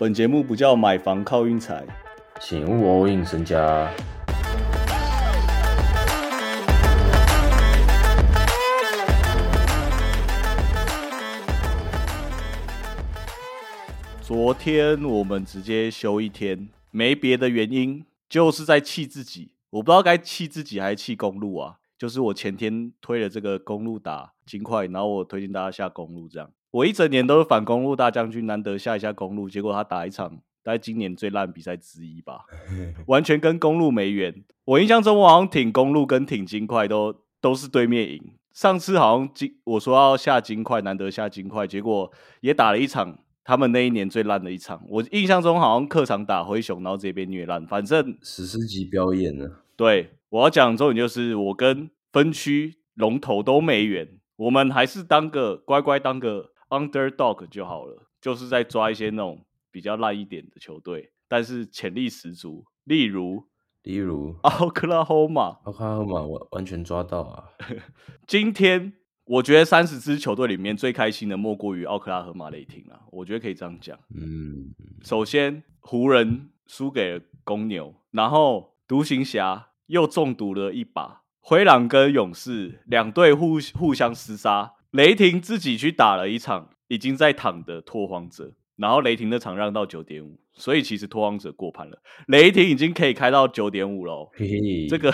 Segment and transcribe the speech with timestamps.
[0.00, 1.84] 本节目不叫买房靠运财，
[2.40, 3.92] 请勿 all in 身家。
[14.22, 19.50] 昨天我们直接休一天，没别的原因，就是在气自己。
[19.70, 21.78] 我不知道该气自己还是气公路啊。
[21.98, 26.48] 就是我前天推了这个公路打金块，然后我推荐大家下公路这样。
[26.70, 30.30] 我一整年都是反公路大将军，难得下一下公路，结果他打一场，
[30.62, 32.44] 大概今年最烂比赛之一吧，
[33.08, 34.44] 完全跟公路没缘。
[34.64, 38.32] 我印象中我好像挺公路跟挺金块都都是对面赢。
[38.52, 43.18] 上次好像金我说要下金块，难得下金块，结果也打了一场。
[43.44, 47.66] 他们那一年最烂的一场，我印象中好像客场打灰熊，然后直接被虐烂。
[47.66, 49.48] 反正史诗级表演呢。
[49.74, 62.64] 对，我要讲重点就是我跟分区龙头都没缘，我们还是当个乖乖当个 underdog 就好了，就是在抓一些那种比较烂一点的球队，但是潜力十足。
[62.84, 63.44] 例如，
[63.82, 67.44] 例如奥克拉荷马，奥克拉荷马完完全抓到啊！
[68.26, 68.94] 今天。
[69.30, 73.94] 我觉得三十支球队里面最开心的莫过于奥克拉荷马雷霆啊，我觉得可以这样讲。
[74.14, 94.30] 嗯，首先湖人输给了公牛，然后独行侠又中毒了一把，灰狼跟勇士两队互互相厮杀，雷霆自己去打了一场已经在躺的拓荒者，然后雷霆那场让到九点五，所以其实拓荒者过盘了，雷霆已经可以开到九点五喽。
[94.88, 95.12] 这个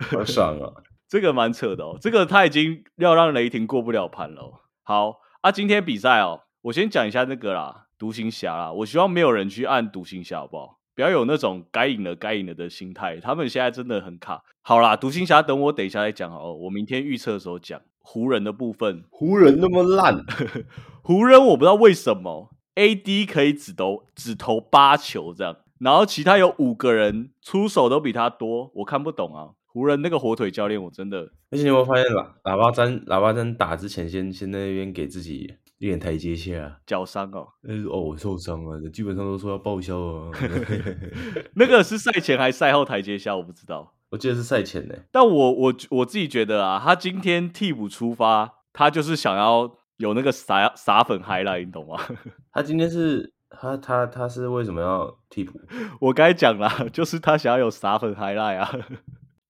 [0.00, 0.72] 好爽啊！
[1.08, 4.60] 这个蛮扯的哦，这个他已经要让雷霆过不了盘了。
[4.82, 8.72] 好啊，今天比赛哦，我先讲一下那个啦，独行侠啦。
[8.72, 10.78] 我希望没有人去按独行侠，好不好？
[10.94, 13.20] 不要有那种该赢了该赢了的心态。
[13.20, 14.42] 他们现在真的很卡。
[14.62, 16.52] 好啦，独行侠等我等一下再讲哦。
[16.52, 19.04] 我明天预测的时候讲湖人的部分。
[19.10, 20.24] 湖人那么烂，
[21.02, 29.50] 湖人我不知道为什么 AD 可以只投只投八球这样，然后其他有五个人出手都比他多，我看不懂啊。
[29.66, 31.30] 湖人那个火腿教练，我真的。
[31.50, 36.80] 而且你有没有发现，喇喇叭针喇叭针打之前，先先在那边给自己一点台阶下。
[36.86, 40.30] 脚伤哦，呃哦，我受伤了，基本上都说要报销啊。
[41.54, 43.94] 那个是赛前还赛后台阶下，我不知道。
[44.10, 44.94] 我记得是赛前呢。
[45.12, 52.00] 但我我我自己觉得啊，他今天替补出发，他就是想要有那个撒撒粉嗨啦，你懂吗？
[52.52, 55.60] 他今天是他他他是为什么要替补？
[56.00, 58.70] 我刚才讲了，就是他想要有撒粉嗨啦啊。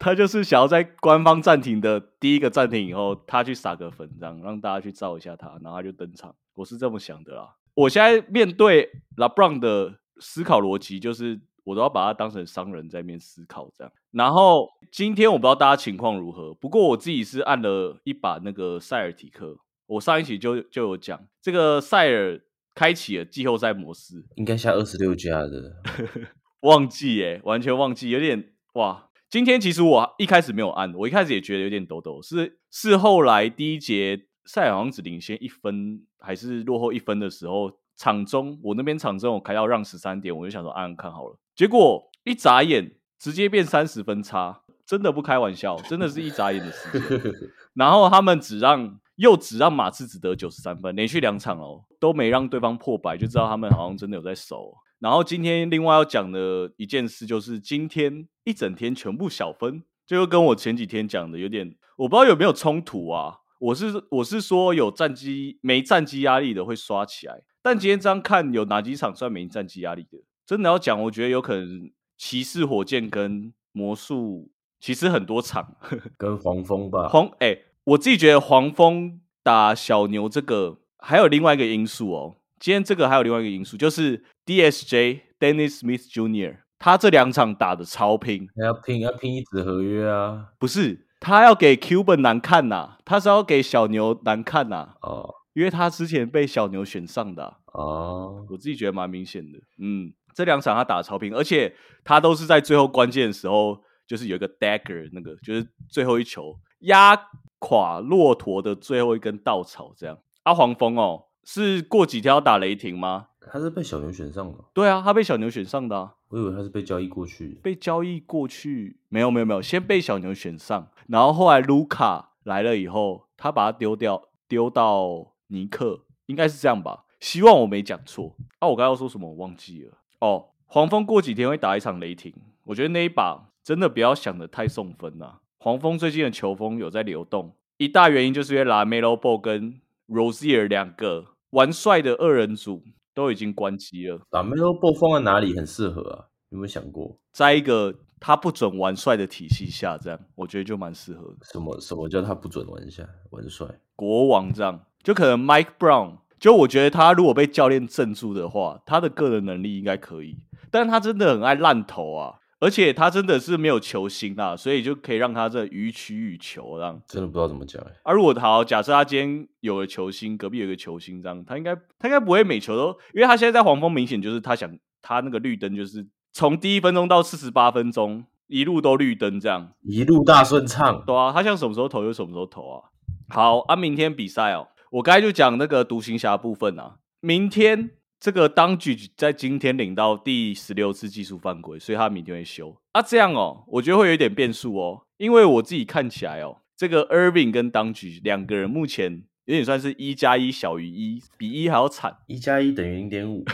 [0.00, 6.32] 他就是想要在官方暂停的第一个暂停以后，他去撒个粉，这样让大家去照一下他，然后他就登场。
[6.54, 7.56] 我是这么想的啦。
[7.74, 13.92] 我现在面对 LeBron 的思考逻辑，就是我都要把它当成商人在面思考这样。
[14.10, 19.58] 然后今天我不知道大家情况如何，不过我自己是按了一把那个塞尔提克。
[19.86, 22.40] 我上一期就就有讲，这个塞尔
[22.74, 25.76] 开启了季后赛模式，应该下二十六加的，
[26.60, 29.08] 忘记耶，完全忘记，有点哇。
[29.30, 47.34] 今天其实我一开始没有按，我一开始也觉得有点抖抖，是是后来第一节赛好像只领先一分，还是落后一分的时候，场中我那边场中我开到让十三点，我就想说按按看好了，结果一眨眼直接变三十分差，真的不开玩笑，真的是一眨眼的时间。
[47.74, 54.72] 然后他们只让又只让马刺只得九十三分，连续两场哦都没让对方破百，就知道他们好像真的有在守。
[55.00, 63.38] 然后今天另外要讲的一件事就是，今天一整天全部小分，就跟我前几天讲的有点，我不知道有没有冲突啊。
[63.58, 70.18] 我是我是说有战机没战机压力的会刷起来，但今天这样看有哪几场算没战机压力的？
[70.48, 74.50] 真的要讲，我觉得有可能骑士、火箭跟魔术
[74.80, 75.76] 其实很多场
[76.16, 77.06] 跟黄蜂吧。
[77.06, 82.36] 黄哎，我自己觉得黄蜂打小牛这个还有另外一个因素哦。
[82.58, 86.56] 今天这个还有另外一个因素，就是 D S J Dennis Smith Jr.
[86.78, 90.46] 他这两场打的超拼，要拼要拼一纸合约啊！
[90.58, 94.94] 不是他要给 Cuban 难看呐，他是要给小牛难看呐。
[95.02, 99.58] 哦，因为他之前被小牛选上的哦，我自己觉得蛮明显的。
[99.78, 101.74] 嗯，这两场他打的超平，而且
[102.04, 107.16] 他都是在最后关键的时候，就是有一个 dagger 那个，就是最后一球压
[107.58, 110.18] 垮骆驼的最后一根稻草，这样。
[110.42, 111.24] 阿黄蜂哦。
[111.50, 113.28] 是过几天要打雷霆吗？
[113.50, 114.58] 他是被小牛选上的。
[114.74, 116.10] 对啊，他被小牛选上的。
[116.28, 117.58] 我以为他是被交易过去。
[117.62, 119.00] 被交易过去？
[119.08, 127.04] 没有没有没有，先被小牛选上，然后后来卢卡来了以后，他把他丢掉，丢到尼克，应该是这样吧？
[127.20, 128.36] 希望我没讲错。
[128.58, 129.28] 啊，我刚刚说什么？
[129.28, 129.98] 我忘记了。
[130.20, 132.34] 哦，黄蜂过几天会打一场雷霆，
[132.64, 135.40] 我觉得那一把真的不要想的太送分了。
[135.58, 141.26] 黄蜂最近的球风有在流动，一大原因就是因为拉梅罗波跟 Rosier 两个。
[141.52, 142.82] 玩帅的二人组，
[143.14, 144.20] 都已经关机了。
[144.28, 146.26] 把 Melo Ball 放在哪里很适合啊？
[146.50, 147.16] 有没有想过？
[147.32, 151.38] 在一个他不准玩帅的体系下，这样我觉得就蛮适合的。
[151.50, 153.66] 什么什么叫他不准玩下玩帅？
[153.96, 160.38] 国王这样，就可能 Mike Brown，就我觉得他如果被教练镇住的话，他的个人能力应该可以，
[160.70, 162.34] 但是他真的很爱烂投啊。
[162.60, 167.00] 而且他真的是没有球星啊，所以就可以让他这予取予求这样。
[167.06, 167.92] 真的不知道怎么讲哎。
[168.02, 174.68] 而如果好，假设他今天有了球星，隔壁有个球星这样，他应该他应该不会每球都，因为他现在在黄蜂明显就是他想
[175.00, 181.00] 他那个绿灯就是从第一分钟到四十八分钟一路都绿灯这样，一路大顺畅。
[181.06, 182.82] 对啊，他想什么时候投就什么时候投啊。
[183.28, 187.90] 好啊，明天比赛哦，我刚才就讲那个独行侠部分啊，明天。
[188.20, 193.00] 这个当局在今天领到第十六次技术犯规，所以他明天会修啊。
[193.00, 202.16] 这样哦，我觉得会有一点变数哦，因为我自己看起来哦，这个 Irving 跟当局两个人目前有点算是一加一小于一，比一还要惨。
[202.26, 203.44] 一加一等于零点五，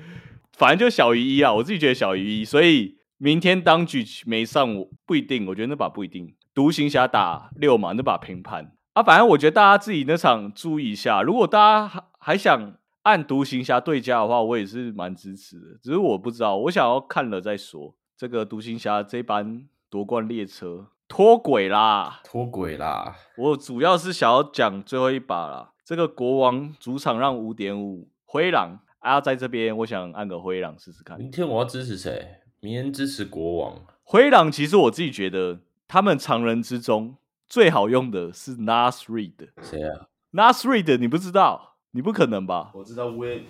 [0.56, 1.52] 反正就小于一啊。
[1.52, 5.44] 我自己觉得小于一，所以明天当局没上，我不一定。
[5.48, 6.34] 我觉得那把不一定。
[6.54, 9.02] 独行侠打六嘛，那把平盘啊。
[9.02, 12.74] 反正我觉得大家自己那场注意一下，如果大家还还想。
[13.06, 17.94] 按独行侠对家的话，我也是蛮支持的，只是我不知道，我想要看了再说。
[18.16, 23.14] 这个独行侠这班夺冠列车脱轨啦，脱轨啦！
[23.38, 25.70] 我主要是想要讲最后一把啦。
[25.84, 31.16] 这个国王主场让五点五，灰狼啊，在这边我想按个灰狼试试看。
[31.16, 32.40] 明天我要支持谁？
[32.58, 33.76] 明天支持国王。
[34.02, 37.14] 灰狼其实我自己觉得，他们常人之中
[37.48, 39.48] 最好用的是 Nas Reed。
[39.62, 41.76] 谁啊？Nas Reed，你不知道？
[41.92, 42.72] 你不可能吧？
[42.74, 43.46] 我知道威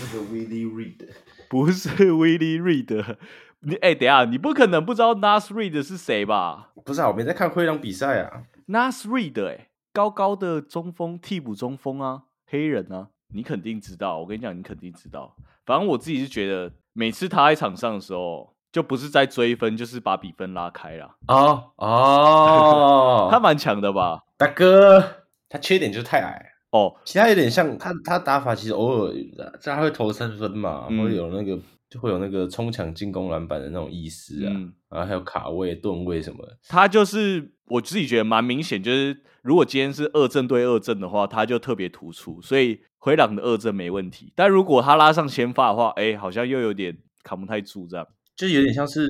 [0.00, 1.08] 那个 Willie Reed
[1.48, 3.16] 不是 Willie Reed，
[3.60, 6.70] 你哎，等下你不可能不知道 Nas Reed 是谁吧？
[6.84, 8.44] 不是啊，我没在看灰狼比赛啊。
[8.68, 14.18] Nas Reed 哎，高高的中锋，替补中锋啊，黑人啊，你肯定知道。
[14.20, 15.34] 我跟你讲，你肯定知道。
[15.66, 21.16] 反正我自己是觉得，每次他在场上的时候，就不是在追分，就是把比分拉开了。
[21.28, 25.02] 哦哦， 他蛮强的吧，大哥？
[25.48, 26.52] 他缺点就是太矮。
[26.70, 29.14] 哦，其他有点像他，他打法其实偶尔
[29.62, 34.52] 他会投三分嘛，会有那个就会有那个冲抢进攻篮板的那种意思啊，
[34.90, 36.58] 然后还有卡位、盾位什么的。
[36.68, 44.30] 他就是我自己觉得蛮明显，就是如果今天是二阵对二阵的话，他就特别突出，所以回廊的二阵没问题。
[44.36, 48.06] 但如果他拉上先发的话，哎，好像又有点扛不太住，这样
[48.38, 49.06] 就有点像是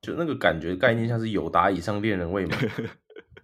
[0.00, 2.58] 就那个感觉概念，像是有达以上恋人未满，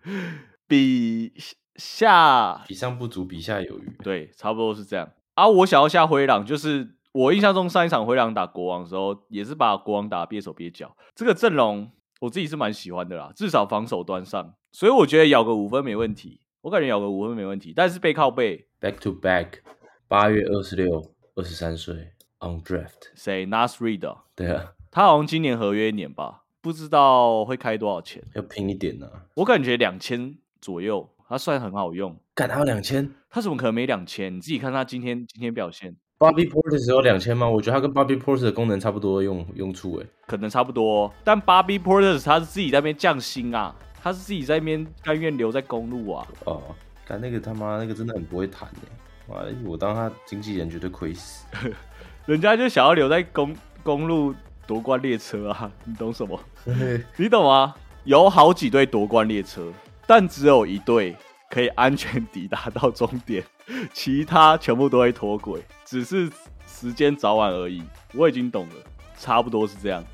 [0.66, 1.32] 比。
[1.78, 3.96] 下比上不足，比下有余。
[4.02, 5.46] 对，差不多是这样啊。
[5.46, 10.96] 我想要下灰狼，就是我印象中上一场灰狼打国王的时候，也是把国王打憋手憋脚。
[11.14, 11.88] 这个阵容
[12.20, 16.40] 我自己是蛮喜欢的啦，至少防守端上，所以我觉得咬个五分没问题。
[16.62, 19.60] 我感觉咬个五分没问题，但是背靠背，back to back，
[20.08, 21.94] 八月二十六，二十三岁
[22.40, 29.08] ，on draft，谁？Nas Reed，对啊，他好像今年合约一年吧，不知道会开多少钱，要拼一点呢。
[29.34, 31.08] 我感觉两千左右。
[31.30, 34.34] 他算很好用，敢他两千，他怎么可能没两千？
[34.34, 37.46] 你自己看他今天今天表现，Bobby Portis 有两千吗？
[37.46, 41.12] 我觉得他跟 Bobby Portis 的功能差不多用用处诶，可能差不多。
[41.22, 46.26] 但 Bobby Portis 他是自己在那边降薪啊，他是自己在那边甘愿留在公路啊。
[46.46, 46.62] 哦，
[47.06, 48.88] 但那个他妈那个真的很不会谈诶，
[49.26, 51.44] 哇，我当他经纪人绝对亏死。
[52.24, 54.34] 人家就想要留在公公路
[54.68, 56.38] 夺冠列车啊，你懂什么？
[57.16, 57.74] 你懂吗？
[58.04, 59.72] 有好几队夺冠列车。
[60.06, 61.16] 但只有一队
[61.50, 63.42] 可以安全抵达到终点，
[63.94, 66.30] 其他全部都会脱轨，只是
[66.66, 67.82] 时间早晚而已。
[68.14, 68.74] 我已经懂了，
[69.18, 70.04] 差不多是这样。